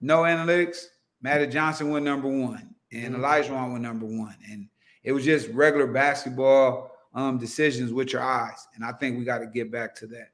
[0.00, 0.86] no analytics,
[1.20, 3.24] Magic Johnson went number one, and mm-hmm.
[3.24, 4.68] Olajuwon went number one, and
[5.04, 8.66] it was just regular basketball um, decisions with your eyes.
[8.74, 10.31] And I think we got to get back to that.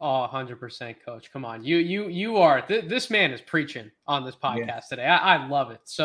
[0.00, 1.32] Oh, 100% coach.
[1.32, 1.64] Come on.
[1.64, 4.80] You you you are th- this man is preaching on this podcast yeah.
[4.88, 5.06] today.
[5.06, 5.80] I, I love it.
[5.84, 6.04] So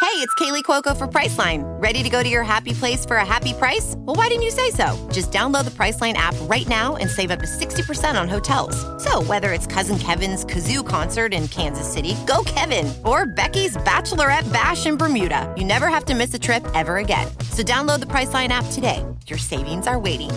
[0.00, 1.64] Hey, it's Kaley Cuoco for Priceline.
[1.82, 3.94] Ready to go to your happy place for a happy price?
[3.98, 4.96] Well, why didn't you say so?
[5.12, 8.74] Just download the Priceline app right now and save up to 60% on hotels.
[9.02, 14.50] So, whether it's Cousin Kevin's Kazoo concert in Kansas City, go Kevin, or Becky's Bachelorette
[14.50, 17.26] Bash in Bermuda, you never have to miss a trip ever again.
[17.50, 19.04] So, download the Priceline app today.
[19.26, 20.30] Your savings are waiting.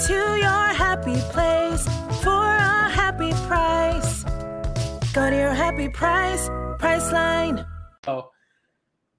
[0.00, 1.84] Go to your happy place
[2.22, 4.24] for a happy price.
[5.12, 7.66] Go to your happy price, Priceline.
[8.06, 8.30] Oh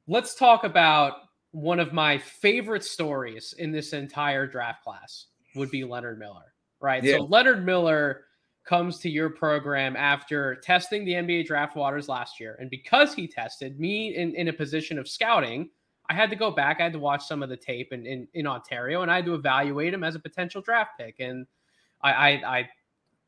[0.07, 1.13] let's talk about
[1.51, 7.03] one of my favorite stories in this entire draft class would be Leonard Miller, right?
[7.03, 7.17] Yeah.
[7.17, 8.25] So Leonard Miller
[8.65, 12.57] comes to your program after testing the NBA draft waters last year.
[12.59, 15.69] And because he tested me in, in a position of scouting,
[16.11, 16.81] I had to go back.
[16.81, 19.25] I had to watch some of the tape in, in, in Ontario and I had
[19.25, 21.21] to evaluate him as a potential draft pick.
[21.21, 21.47] And
[22.01, 22.69] I, I, I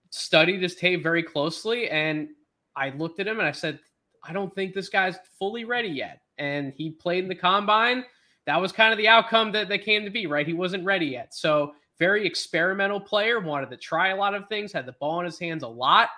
[0.10, 2.28] studied his tape very closely and
[2.76, 3.80] I looked at him and I said,
[4.22, 8.04] I don't think this guy's fully ready yet and he played in the combine.
[8.48, 10.46] That was kind of the outcome that, that came to be, right?
[10.46, 11.34] He wasn't ready yet.
[11.34, 15.26] So, very experimental player, wanted to try a lot of things, had the ball in
[15.26, 16.10] his hands a lot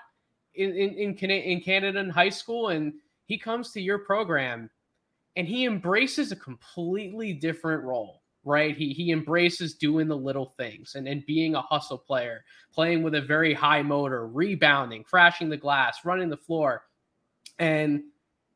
[0.56, 2.70] in, in, in, in Canada in high school.
[2.70, 2.94] And
[3.26, 4.70] he comes to your program
[5.36, 8.78] and he embraces a completely different role right?
[8.78, 13.16] He he embraces doing the little things and, and being a hustle player, playing with
[13.16, 16.84] a very high motor, rebounding, crashing the glass, running the floor.
[17.58, 18.04] And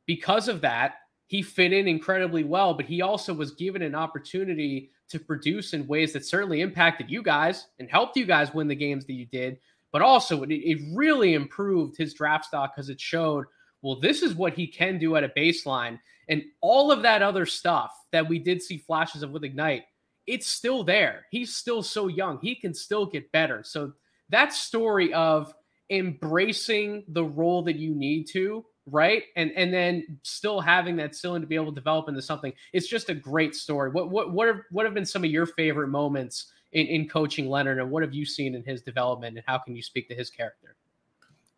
[0.05, 0.95] because of that,
[1.27, 5.87] he fit in incredibly well, but he also was given an opportunity to produce in
[5.87, 9.25] ways that certainly impacted you guys and helped you guys win the games that you
[9.25, 9.57] did.
[9.91, 13.45] But also, it, it really improved his draft stock because it showed,
[13.81, 15.99] well, this is what he can do at a baseline.
[16.29, 19.83] And all of that other stuff that we did see flashes of with Ignite,
[20.27, 21.25] it's still there.
[21.31, 22.39] He's still so young.
[22.41, 23.63] He can still get better.
[23.63, 23.93] So
[24.29, 25.53] that story of
[25.89, 29.23] embracing the role that you need to right?
[29.35, 32.53] And and then still having that ceiling to be able to develop into something.
[32.73, 33.91] It's just a great story.
[33.91, 37.49] What what what have what have been some of your favorite moments in, in coaching
[37.49, 40.15] Leonard, and what have you seen in his development, and how can you speak to
[40.15, 40.75] his character?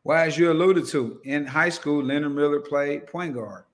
[0.03, 3.65] Well, as you alluded to, in high school, Leonard Miller played point guard.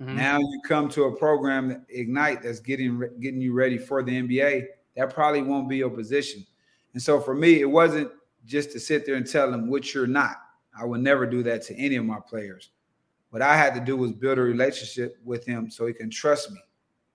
[0.00, 0.16] Mm-hmm.
[0.16, 4.12] Now you come to a program that Ignite that's getting getting you ready for the
[4.12, 4.66] NBA.
[4.96, 6.46] That probably won't be your position.
[6.92, 8.10] And so for me, it wasn't
[8.44, 10.36] just to sit there and tell them which you're not.
[10.78, 12.70] I would never do that to any of my players.
[13.30, 16.50] What I had to do was build a relationship with him so he can trust
[16.50, 16.60] me.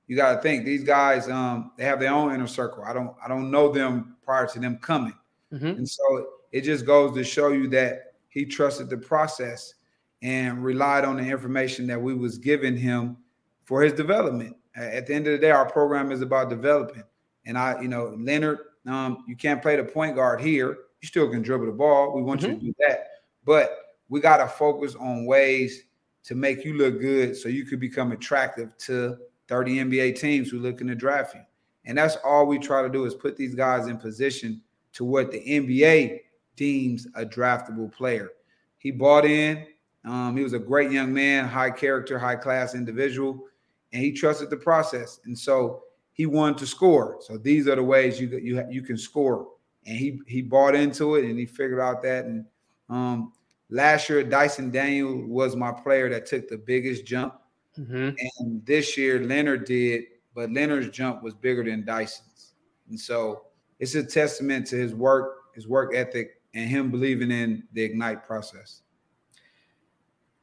[0.08, 2.84] You got to think these guys, um, they have their own inner circle.
[2.84, 5.16] I don't, I don't know them prior to them coming,
[5.52, 5.66] mm-hmm.
[5.66, 9.74] and so it just goes to show you that he trusted the process
[10.24, 13.18] and relied on the information that we was giving him
[13.66, 14.56] for his development.
[14.76, 17.04] At the end of the day, our program is about developing.
[17.46, 20.78] And I, you know, Leonard, um, you can't play the point guard here.
[21.02, 22.16] You still can dribble the ball.
[22.16, 22.52] We want mm-hmm.
[22.52, 22.68] you to mm-hmm.
[22.68, 23.08] do that,
[23.46, 25.84] but we got to focus on ways
[26.24, 29.18] to make you look good so you could become attractive to
[29.50, 31.42] 30 NBA teams who looking to draft you.
[31.86, 34.62] And that's all we try to do is put these guys in position
[34.94, 36.22] to what the NBA
[36.56, 38.30] deems a draftable player.
[38.78, 39.66] He bought in.
[40.06, 43.46] Um, he was a great young man, high character, high class individual,
[43.94, 45.20] and he trusted the process.
[45.26, 47.18] And so he wanted to score.
[47.22, 49.48] So these are the ways you you you can score.
[49.86, 52.26] And he he bought into it, and he figured out that.
[52.26, 52.46] And
[52.90, 53.34] um,
[53.74, 57.34] Last year, Dyson Daniel was my player that took the biggest jump.
[57.80, 58.12] Mm-hmm.
[58.40, 60.04] And this year, Leonard did,
[60.36, 62.54] but Leonard's jump was bigger than Dyson's.
[62.90, 63.46] And so
[63.80, 68.24] it's a testament to his work, his work ethic, and him believing in the Ignite
[68.24, 68.84] process.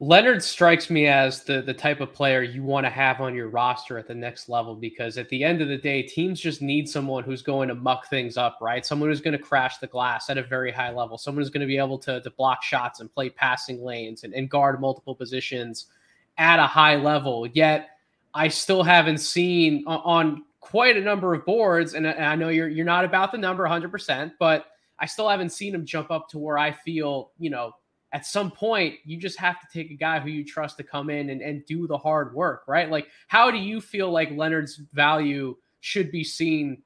[0.03, 3.49] Leonard strikes me as the the type of player you want to have on your
[3.49, 6.89] roster at the next level because at the end of the day, teams just need
[6.89, 8.87] someone who's going to muck things up, right?
[8.87, 11.61] Someone who's going to crash the glass at a very high level, someone who's going
[11.61, 15.15] to be able to, to block shots and play passing lanes and, and guard multiple
[15.15, 15.87] positions
[16.39, 17.47] at a high level.
[17.49, 17.91] Yet
[18.33, 22.87] I still haven't seen on quite a number of boards, and I know you're you're
[22.87, 24.65] not about the number 100%, but
[24.99, 27.75] I still haven't seen him jump up to where I feel, you know,
[28.13, 31.11] at some point you just have to take a guy who you trust to come
[31.11, 32.91] in and, and do the hard work, right?
[32.91, 36.83] Like, how do you feel like Leonard's value should be seen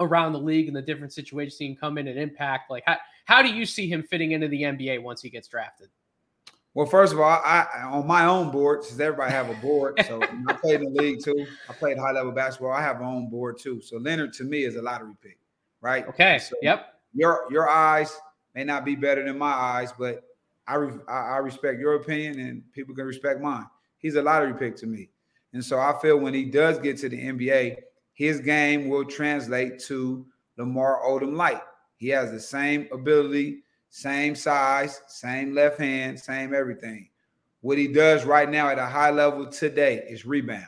[0.00, 2.70] around the league in the different situations he can come in and impact?
[2.70, 5.88] Like, how, how do you see him fitting into the NBA once he gets drafted?
[6.74, 10.20] Well, first of all, I, on my own board, since everybody have a board, so
[10.46, 11.46] I played in the league too.
[11.70, 12.72] I played high level basketball.
[12.72, 13.80] I have my own board too.
[13.80, 15.38] So Leonard to me is a lottery pick,
[15.80, 16.06] right?
[16.06, 16.38] Okay.
[16.38, 17.00] So yep.
[17.14, 18.14] Your your eyes
[18.54, 20.22] may not be better than my eyes, but
[20.68, 23.66] I, re- I respect your opinion and people can respect mine.
[23.98, 25.08] He's a lottery pick to me.
[25.52, 27.76] And so I feel when he does get to the NBA,
[28.12, 30.26] his game will translate to
[30.56, 31.60] Lamar Odom light.
[31.96, 37.08] He has the same ability, same size, same left hand, same everything.
[37.60, 40.66] What he does right now at a high level today is rebound.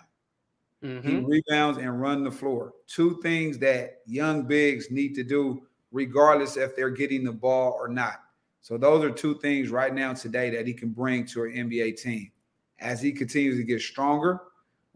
[0.82, 1.08] Mm-hmm.
[1.08, 2.72] He rebounds and run the floor.
[2.86, 7.88] Two things that young bigs need to do, regardless if they're getting the ball or
[7.88, 8.20] not.
[8.60, 12.00] So those are two things right now today that he can bring to an NBA
[12.00, 12.32] team.
[12.80, 14.40] As he continues to get stronger,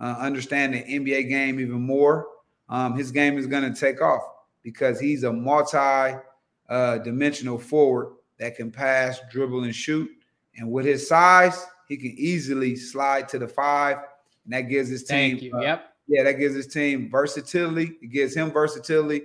[0.00, 2.26] uh, understand the NBA game even more,
[2.68, 4.22] um, his game is going to take off
[4.62, 10.08] because he's a multi-dimensional uh, forward that can pass, dribble, and shoot.
[10.56, 13.96] And with his size, he can easily slide to the five,
[14.44, 15.32] and that gives his team.
[15.32, 15.54] Thank you.
[15.54, 15.88] Uh, yep.
[16.08, 17.92] Yeah, that gives his team versatility.
[18.02, 19.22] It gives him versatility,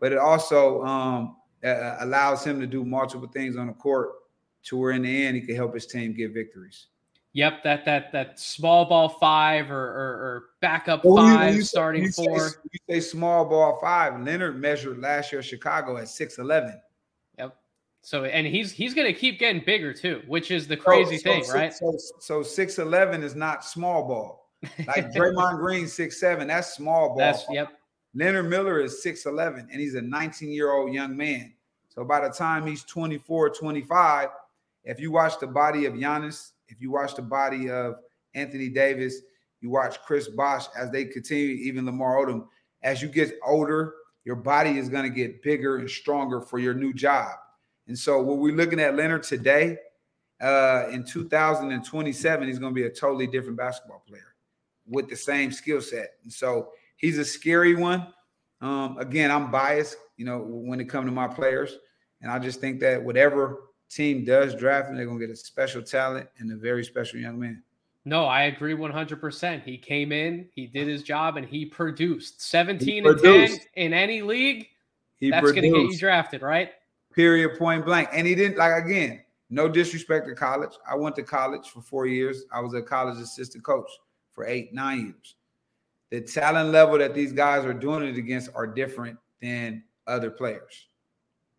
[0.00, 4.10] but it also um, uh, allows him to do multiple things on the court
[4.64, 6.86] to where in the end he can help his team get victories.
[7.32, 11.64] Yep, that that that small ball five or or, or backup well, five, you, you
[11.64, 12.48] starting say, four.
[12.48, 14.18] Say, you say small ball five.
[14.22, 16.80] Leonard measured last year Chicago at six eleven.
[17.38, 17.54] Yep.
[18.00, 21.22] So and he's he's going to keep getting bigger too, which is the crazy so,
[21.24, 21.74] thing, so, right?
[21.74, 24.50] So so six eleven is not small ball.
[24.86, 27.18] Like Draymond Green six seven, that's small ball.
[27.18, 27.68] That's yep.
[28.16, 31.52] Leonard Miller is 6'11 and he's a 19 year old young man.
[31.96, 34.28] So by the time he's 24, 25,
[34.84, 37.96] if you watch the body of Giannis if you watch the body of
[38.34, 39.20] Anthony Davis,
[39.60, 42.46] you watch Chris Bosh as they continue, even Lamar Odom,
[42.82, 46.74] as you get older, your body is going to get bigger and stronger for your
[46.74, 47.32] new job.
[47.88, 49.78] And so, when we're looking at Leonard today,
[50.40, 54.34] uh, in 2027, he's going to be a totally different basketball player
[54.86, 56.14] with the same skill set.
[56.24, 58.08] And so, he's a scary one.
[58.60, 61.76] Um, again, I'm biased, you know, when it comes to my players,
[62.22, 65.36] and I just think that whatever team does draft him, they're going to get a
[65.36, 67.62] special talent and a very special young man.
[68.04, 69.62] No, I agree 100%.
[69.64, 73.52] He came in, he did his job, and he produced 17 he produced.
[73.52, 74.68] and 10 in any league.
[75.16, 76.70] He that's going to get you drafted, right?
[77.12, 78.08] Period, point blank.
[78.12, 80.72] And he didn't, like, again, no disrespect to college.
[80.88, 82.44] I went to college for four years.
[82.52, 83.90] I was a college assistant coach
[84.30, 85.34] for eight, nine years.
[86.10, 90.86] The talent level that these guys are doing it against are different than other players.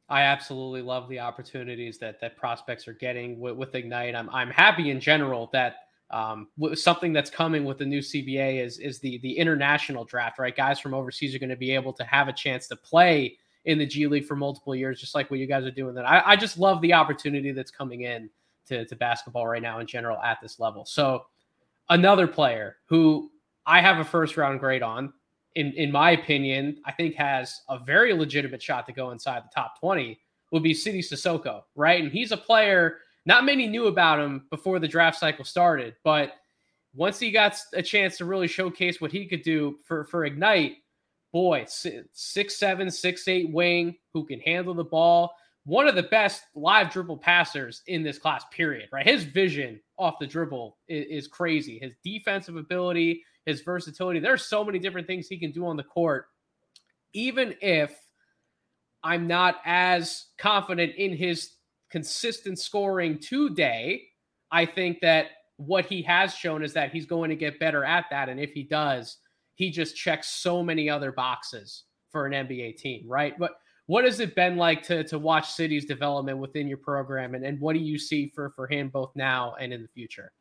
[0.10, 4.16] I absolutely love the opportunities that that prospects are getting with, with Ignite.
[4.16, 5.76] I'm I'm happy in general that
[6.10, 10.40] um, something that's coming with the new CBA is is the the international draft.
[10.40, 13.38] Right, guys from overseas are going to be able to have a chance to play
[13.66, 15.94] in the G League for multiple years, just like what you guys are doing.
[15.94, 18.30] That I, I just love the opportunity that's coming in
[18.68, 20.86] to, to basketball right now in general at this level.
[20.86, 21.26] So
[21.90, 23.30] another player who
[23.66, 25.12] I have a first round grade on
[25.58, 29.52] in in my opinion, I think has a very legitimate shot to go inside the
[29.54, 30.20] top 20
[30.52, 32.02] would be Sidy Cissoko, right?
[32.02, 36.36] And he's a player not many knew about him before the draft cycle started, but
[36.96, 40.78] once he got a chance to really showcase what he could do for for Ignite,
[41.34, 45.34] boy, six seven, six eight wing who can handle the ball.
[45.66, 48.88] One of the best live dribble passers in this class, period.
[48.94, 51.80] Right, his vision off the dribble is, is crazy.
[51.80, 54.20] His defensive ability, his versatility.
[54.20, 56.26] There's so many different things he can do on the court.
[57.14, 57.98] Even if
[59.04, 61.52] I'm not as confident in his
[61.90, 64.04] consistent scoring today,
[64.52, 68.06] I think that what he has shown is that he's going to get better at
[68.12, 68.28] that.
[68.28, 69.18] And if he does,
[69.56, 73.34] he just checks so many other boxes for an NBA team, right?
[73.40, 73.54] But
[73.86, 77.60] what has it been like to to watch Sidy's development within your program, and, and
[77.62, 80.34] what do you see for for him both now and in the future?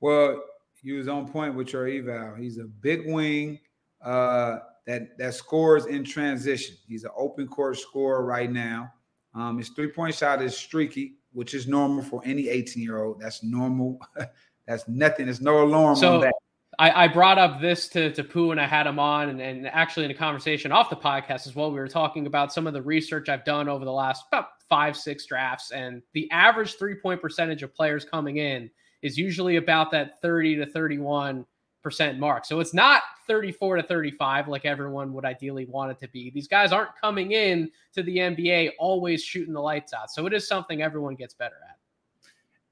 [0.00, 0.40] Well,
[0.86, 2.36] he was on point with your eval.
[2.36, 3.58] He's a big wing
[4.04, 6.76] uh, that that scores in transition.
[6.86, 8.92] He's an open court scorer right now.
[9.34, 13.20] Um, his three point shot is streaky, which is normal for any 18 year old.
[13.20, 13.98] That's normal.
[14.68, 15.26] That's nothing.
[15.26, 16.34] There's no alarm so, on that.
[16.78, 19.66] I, I, brought up this to, to Pooh and I had him on, and, and
[19.68, 21.70] actually in a conversation off the podcast as well.
[21.70, 24.96] We were talking about some of the research I've done over the last about five,
[24.96, 28.70] six drafts, and the average three point percentage of players coming in
[29.06, 31.46] is usually about that 30 to 31
[31.82, 32.44] percent mark.
[32.44, 36.30] So it's not 34 to 35 like everyone would ideally want it to be.
[36.30, 40.10] These guys aren't coming in to the NBA always shooting the lights out.
[40.10, 41.76] So it is something everyone gets better at.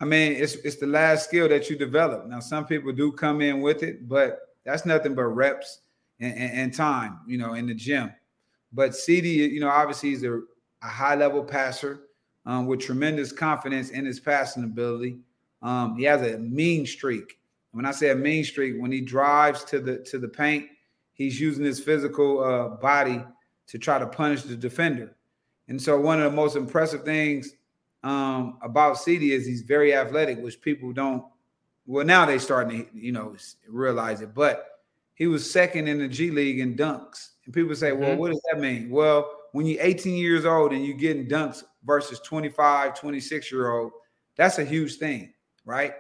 [0.01, 2.27] I mean, it's it's the last skill that you develop.
[2.27, 5.83] Now, some people do come in with it, but that's nothing but reps
[6.19, 8.13] and, and, and time, you know, in the gym.
[8.73, 10.41] But Sidy, you know, obviously he's a,
[10.83, 12.01] a high level passer
[12.47, 15.19] um, with tremendous confidence in his passing ability.
[15.65, 17.39] Um, he has a mean streak.
[17.73, 20.67] When I say a mean streak, when he drives to the to the paint,
[21.15, 23.25] he's using his physical uh, body
[23.67, 25.17] to try to punish the defender.
[25.67, 27.55] And so, one of the most impressive things
[28.05, 31.25] um, about Sidy is he's very athletic, which people don't.
[31.87, 33.35] Well, now they starting to you know
[33.67, 34.67] realize it, but
[35.15, 37.31] he was second in the G League in dunks.
[37.47, 38.19] And people say, well, mm-hmm.
[38.19, 38.91] what does that mean?
[38.91, 43.93] Well, when you're 18 years old and you're getting dunks versus 25, 26 year old,
[44.37, 45.33] that's a huge thing
[45.65, 45.95] right?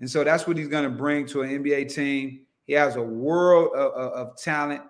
[0.00, 2.40] And so that's what he's going to bring to an NBA team.
[2.66, 4.82] He has a world of, of, of talent,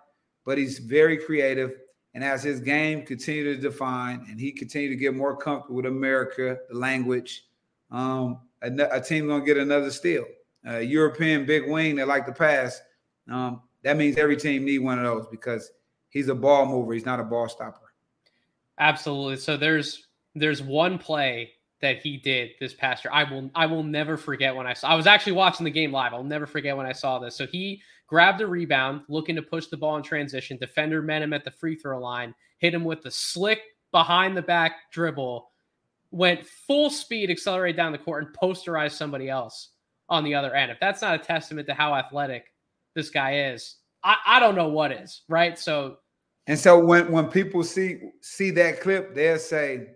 [0.44, 1.72] but he's very creative.
[2.14, 5.86] And as his game continue to define and he continue to get more comfortable with
[5.86, 7.44] America, the language,
[7.90, 10.24] um, a, a team gonna get another steal.
[10.64, 12.80] European big wing that like to pass.
[13.30, 15.70] Um, that means every team need one of those because
[16.08, 16.94] he's a ball mover.
[16.94, 17.92] He's not a ball stopper.
[18.78, 19.36] Absolutely.
[19.36, 21.52] So there's there's one play
[21.84, 23.12] that he did this past year.
[23.12, 25.92] I will I will never forget when I saw I was actually watching the game
[25.92, 26.12] live.
[26.12, 27.36] I'll never forget when I saw this.
[27.36, 30.56] So he grabbed a rebound, looking to push the ball in transition.
[30.56, 33.60] Defender met him at the free throw line, hit him with the slick
[33.92, 35.50] behind the back dribble,
[36.10, 39.70] went full speed, accelerated down the court, and posterized somebody else
[40.08, 40.70] on the other end.
[40.70, 42.52] If that's not a testament to how athletic
[42.94, 45.58] this guy is, I, I don't know what is, right?
[45.58, 45.98] So
[46.46, 49.88] and so when when people see see that clip, they'll say,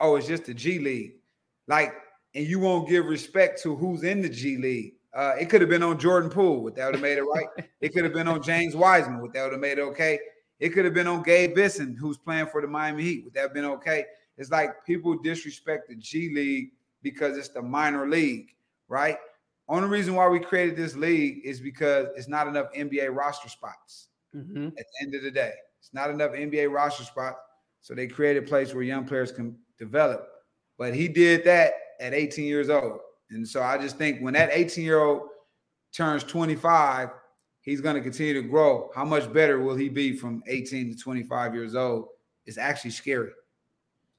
[0.00, 1.14] "Oh, it's just the G League."
[1.68, 1.94] Like,
[2.34, 4.94] and you won't give respect to who's in the G League.
[5.14, 7.46] Uh, it could have been on Jordan Poole, would that would have made it right?
[7.80, 10.18] it could have been on James Wiseman, would that would have made it okay?
[10.60, 13.40] It could have been on Gabe Vincent, who's playing for the Miami Heat, would that
[13.40, 14.04] have been okay?
[14.36, 18.48] It's like people disrespect the G League because it's the minor league,
[18.88, 19.16] right?
[19.68, 24.08] Only reason why we created this league is because it's not enough NBA roster spots.
[24.34, 24.66] Mm-hmm.
[24.66, 27.38] At the end of the day, it's not enough NBA roster spots,
[27.80, 30.28] so they created a place where young players can develop.
[30.78, 33.00] But he did that at 18 years old.
[33.30, 35.28] And so I just think when that 18 year old
[35.92, 37.10] turns 25,
[37.62, 38.90] he's going to continue to grow.
[38.94, 42.08] How much better will he be from 18 to 25 years old?
[42.44, 43.30] It's actually scary.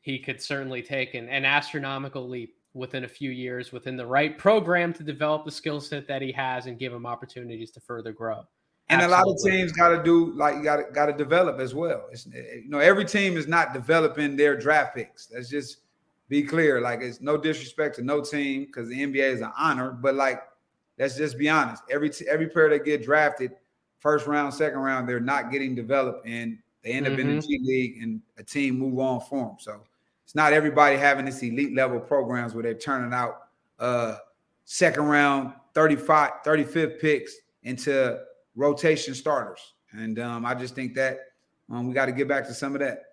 [0.01, 4.38] He could certainly take an, an astronomical leap within a few years within the right
[4.38, 8.12] program to develop the skill set that he has and give him opportunities to further
[8.12, 8.43] grow.
[8.89, 9.14] And Absolutely.
[9.14, 11.76] a lot of teams got to do like you got to got to develop as
[11.76, 12.05] well.
[12.12, 15.26] It's, eh, you know, every team is not developing their draft picks.
[15.26, 15.80] That's just
[16.30, 16.82] be clear.
[16.82, 20.41] Like it's no disrespect to no team because the NBA is an honor, but like
[20.97, 21.84] let's just be honest.
[21.89, 23.51] Every t- every player that get drafted,
[23.99, 27.13] first round, second round, they're not getting developed, and they end mm-hmm.
[27.13, 27.47] up in the mm-hmm.
[27.47, 29.55] G League, and a team move on for them.
[29.59, 29.82] So
[30.23, 33.47] it's not everybody having this elite level programs where they're turning out
[33.80, 34.17] uh
[34.65, 38.19] second round, 35, 35th picks into
[38.55, 39.73] rotation starters.
[39.93, 41.19] And um, I just think that
[41.71, 43.07] um, we got to get back to some of that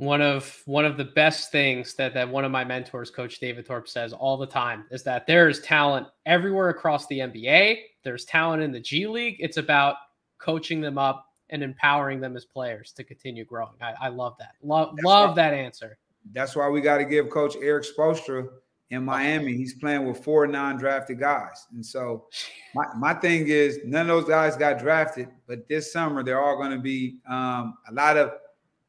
[0.00, 3.66] one of one of the best things that that one of my mentors coach david
[3.66, 8.24] thorpe says all the time is that there is talent everywhere across the nba there's
[8.24, 9.36] talent in the g league.
[9.38, 9.96] It's about
[10.38, 13.74] coaching them up and empowering them as players to continue growing.
[13.80, 14.52] I, I love that.
[14.62, 15.98] Love love that answer.
[16.32, 18.48] That's why we got to give coach erik spoelstra
[18.90, 21.66] in miami he's playing with four non-drafted guys.
[21.72, 22.26] And so
[22.74, 26.56] my, my thing is none of those guys got drafted but this summer they're all
[26.56, 28.32] going to be um, a lot of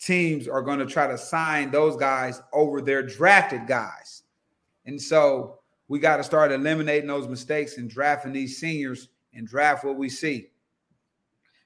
[0.01, 4.23] teams are going to try to sign those guys over their drafted guys.
[4.85, 9.85] And so we got to start eliminating those mistakes and drafting these seniors and draft
[9.85, 10.47] what we see.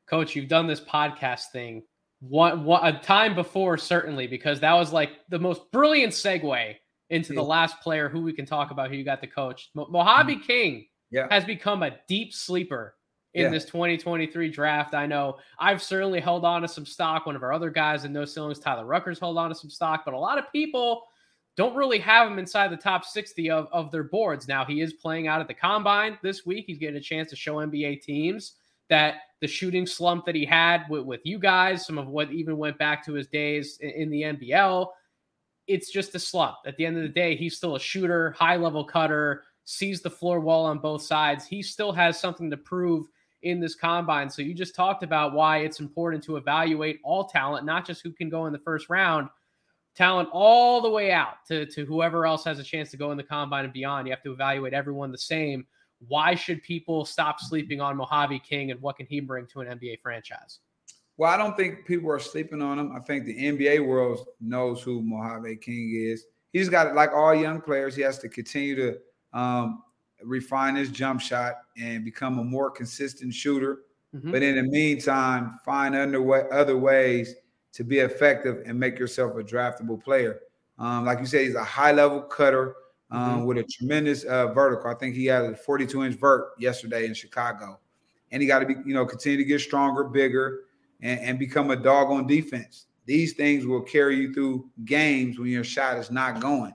[0.05, 1.83] Coach, you've done this podcast thing
[2.19, 6.75] one, one a time before, certainly, because that was like the most brilliant segue
[7.09, 9.69] into the last player who we can talk about who you got the coach.
[9.75, 10.43] Mojave mm.
[10.43, 11.27] King yeah.
[11.29, 12.94] has become a deep sleeper
[13.35, 13.49] in yeah.
[13.49, 14.93] this 2023 draft.
[14.93, 17.25] I know I've certainly held on to some stock.
[17.25, 20.03] One of our other guys in no ceilings, Tyler Ruckers, held on to some stock,
[20.05, 21.03] but a lot of people
[21.57, 24.47] don't really have him inside the top 60 of, of their boards.
[24.47, 26.63] Now he is playing out at the combine this week.
[26.65, 28.53] He's getting a chance to show NBA teams
[28.89, 32.57] that the shooting slump that he had with, with you guys, some of what even
[32.57, 34.87] went back to his days in, in the NBL,
[35.67, 36.55] it's just a slump.
[36.65, 40.09] At the end of the day, he's still a shooter, high level cutter, sees the
[40.09, 41.45] floor wall on both sides.
[41.45, 43.07] He still has something to prove
[43.45, 44.29] in this combine.
[44.29, 48.11] So you just talked about why it's important to evaluate all talent, not just who
[48.11, 49.29] can go in the first round,
[49.95, 53.17] talent all the way out to, to whoever else has a chance to go in
[53.17, 54.07] the combine and beyond.
[54.07, 55.65] You have to evaluate everyone the same.
[56.07, 59.79] Why should people stop sleeping on Mojave King and what can he bring to an
[59.79, 60.59] NBA franchise?
[61.17, 62.91] Well, I don't think people are sleeping on him.
[62.93, 66.25] I think the NBA world knows who Mojave King is.
[66.51, 67.95] He's got like all young players.
[67.95, 68.97] He has to continue to
[69.33, 69.83] um,
[70.23, 73.79] refine his jump shot and become a more consistent shooter.
[74.15, 74.31] Mm-hmm.
[74.31, 75.95] But in the meantime, find
[76.25, 77.35] way, other ways
[77.73, 80.39] to be effective and make yourself a draftable player.
[80.79, 82.75] Um, like you said, he's a high level cutter
[83.11, 83.45] um, mm-hmm.
[83.45, 84.89] with a tremendous uh, vertical.
[84.89, 87.79] I think he had a 42 inch vert yesterday in Chicago.
[88.31, 90.61] And he got to be, you know, continue to get stronger, bigger,
[91.01, 92.87] and, and become a dog on defense.
[93.05, 96.73] These things will carry you through games when your shot is not going.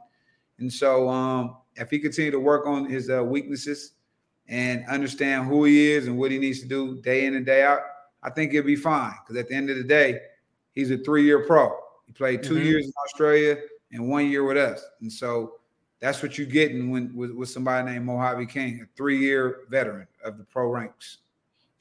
[0.59, 3.93] And so, um, if he continue to work on his uh, weaknesses
[4.49, 7.63] and understand who he is and what he needs to do day in and day
[7.63, 7.81] out,
[8.23, 9.15] I think he'll be fine.
[9.23, 10.21] Because at the end of the day,
[10.75, 11.75] he's a three-year pro.
[12.07, 12.65] He played 2 mm-hmm.
[12.65, 13.57] years in Australia
[13.93, 15.55] and one year with us, and so
[16.01, 20.39] that's what you're getting when with, with somebody named Mojave King, a three-year veteran of
[20.39, 21.19] the pro ranks.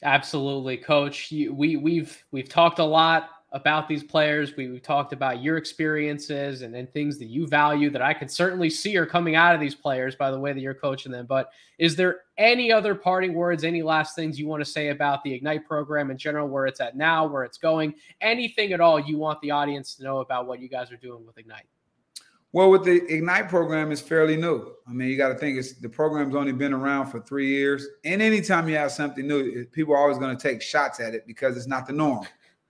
[0.03, 1.31] Absolutely, coach.
[1.31, 4.55] You, we we've we've talked a lot about these players.
[4.55, 8.29] We, have talked about your experiences and, and things that you value that I can
[8.29, 11.25] certainly see are coming out of these players by the way that you're coaching them.
[11.25, 15.23] But is there any other parting words, any last things you want to say about
[15.23, 18.99] the Ignite program in general, where it's at now, where it's going, anything at all
[18.99, 21.65] you want the audience to know about what you guys are doing with Ignite?
[22.51, 24.73] Well, with the Ignite program, it's fairly new.
[24.87, 27.85] I mean, you got to think it's the program's only been around for three years,
[28.05, 31.27] and anytime you have something new, people are always going to take shots at it
[31.27, 32.25] because it's not the norm.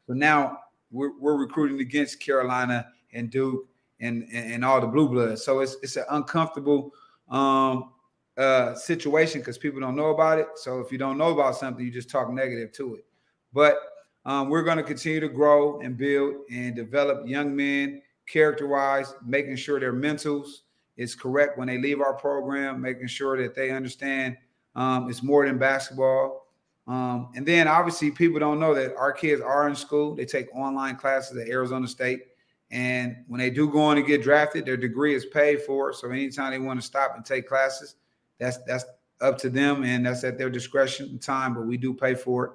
[0.06, 0.58] So now
[0.92, 3.68] we're, we're recruiting against Carolina and Duke
[4.00, 5.44] and, and, and all the blue bloods.
[5.44, 6.94] So it's it's an uncomfortable
[7.30, 7.92] um,
[8.38, 10.48] uh, situation because people don't know about it.
[10.56, 13.06] So if you don't know about something, you just talk negative to it.
[13.54, 13.78] But
[14.26, 19.14] um, we're going to continue to grow and build and develop young men character wise,
[19.26, 20.62] making sure their mentals
[20.98, 24.38] is correct when they leave our program, making sure that they understand
[24.76, 26.48] um, it's more than basketball.
[26.90, 30.16] Um, and then obviously, people don't know that our kids are in school.
[30.16, 32.24] They take online classes at Arizona State.
[32.72, 35.94] And when they do go on to get drafted, their degree is paid for.
[35.94, 37.96] So anytime they want to stop and take classes,
[38.40, 38.86] that's that's
[39.22, 42.46] up to them and that's at their discretion and time, but we do pay for
[42.46, 42.52] it.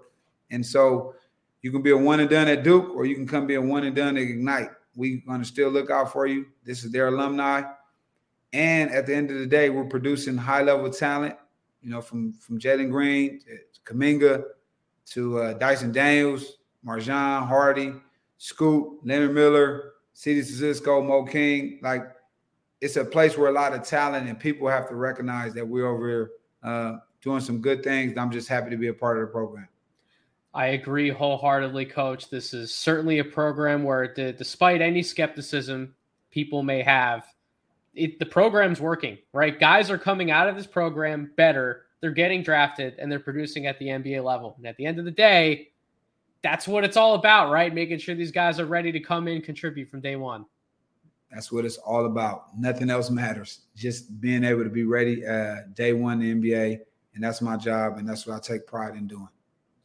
[0.50, 1.14] And so
[1.62, 3.60] you can be a one and done at Duke or you can come be a
[3.60, 4.70] one and done at Ignite.
[4.96, 6.46] We're to still look out for you.
[6.64, 7.62] This is their alumni.
[8.52, 11.36] And at the end of the day, we're producing high level talent,
[11.84, 13.40] you know, from, from Jalen Green
[13.84, 14.44] Kuminga
[15.06, 17.92] to uh, Dyson Daniels, MarJon Hardy,
[18.38, 21.78] Scoot, Leonard Miller, Sidy Cisco, Mo King.
[21.82, 22.06] Like
[22.80, 25.86] it's a place where a lot of talent and people have to recognize that we're
[25.86, 26.30] over here
[26.62, 28.16] uh, doing some good things.
[28.16, 29.68] I'm just happy to be a part of the program.
[30.54, 32.30] I agree wholeheartedly, Coach.
[32.30, 35.94] This is certainly a program where, despite any skepticism
[36.30, 37.26] people may have,
[37.94, 39.58] it, the program's working, right?
[39.58, 43.78] Guys are coming out of this program better they're getting drafted and they're producing at
[43.78, 44.56] the NBA level.
[44.58, 45.70] And at the end of the day,
[46.42, 47.72] that's what it's all about, right?
[47.72, 50.44] Making sure these guys are ready to come in, contribute from day one.
[51.30, 52.58] That's what it's all about.
[52.58, 53.60] Nothing else matters.
[53.74, 56.80] Just being able to be ready uh, day one in the NBA.
[57.14, 57.96] And that's my job.
[57.96, 59.30] And that's what I take pride in doing.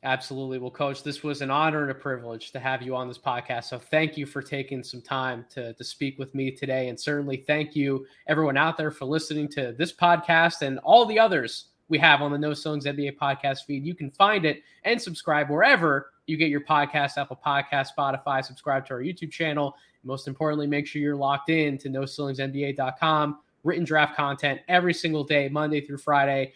[0.04, 0.60] Absolutely.
[0.60, 3.66] Well, coach, this was an honor and a privilege to have you on this podcast.
[3.66, 6.88] So thank you for taking some time to, to speak with me today.
[6.88, 11.20] And certainly thank you, everyone out there, for listening to this podcast and all the
[11.20, 13.86] others we have on the No Ceilings NBA podcast feed.
[13.86, 18.46] You can find it and subscribe wherever you get your podcast, Apple Podcast, Spotify.
[18.46, 19.76] Subscribe to our YouTube channel.
[20.04, 23.40] Most importantly, make sure you're locked in to NoCeilingsNBA.com.
[23.66, 26.54] Written draft content every single day, Monday through Friday.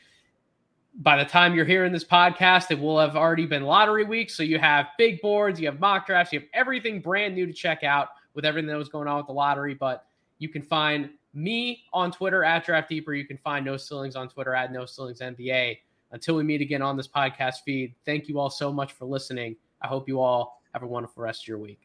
[0.97, 4.29] By the time you're hearing this podcast, it will have already been lottery week.
[4.29, 7.53] So you have big boards, you have mock drafts, you have everything brand new to
[7.53, 9.73] check out with everything that was going on with the lottery.
[9.73, 10.05] But
[10.37, 13.13] you can find me on Twitter at Draft Deeper.
[13.13, 15.79] You can find No Ceilings on Twitter at No Ceilings NBA.
[16.11, 19.55] Until we meet again on this podcast feed, thank you all so much for listening.
[19.81, 21.81] I hope you all have a wonderful rest of your week.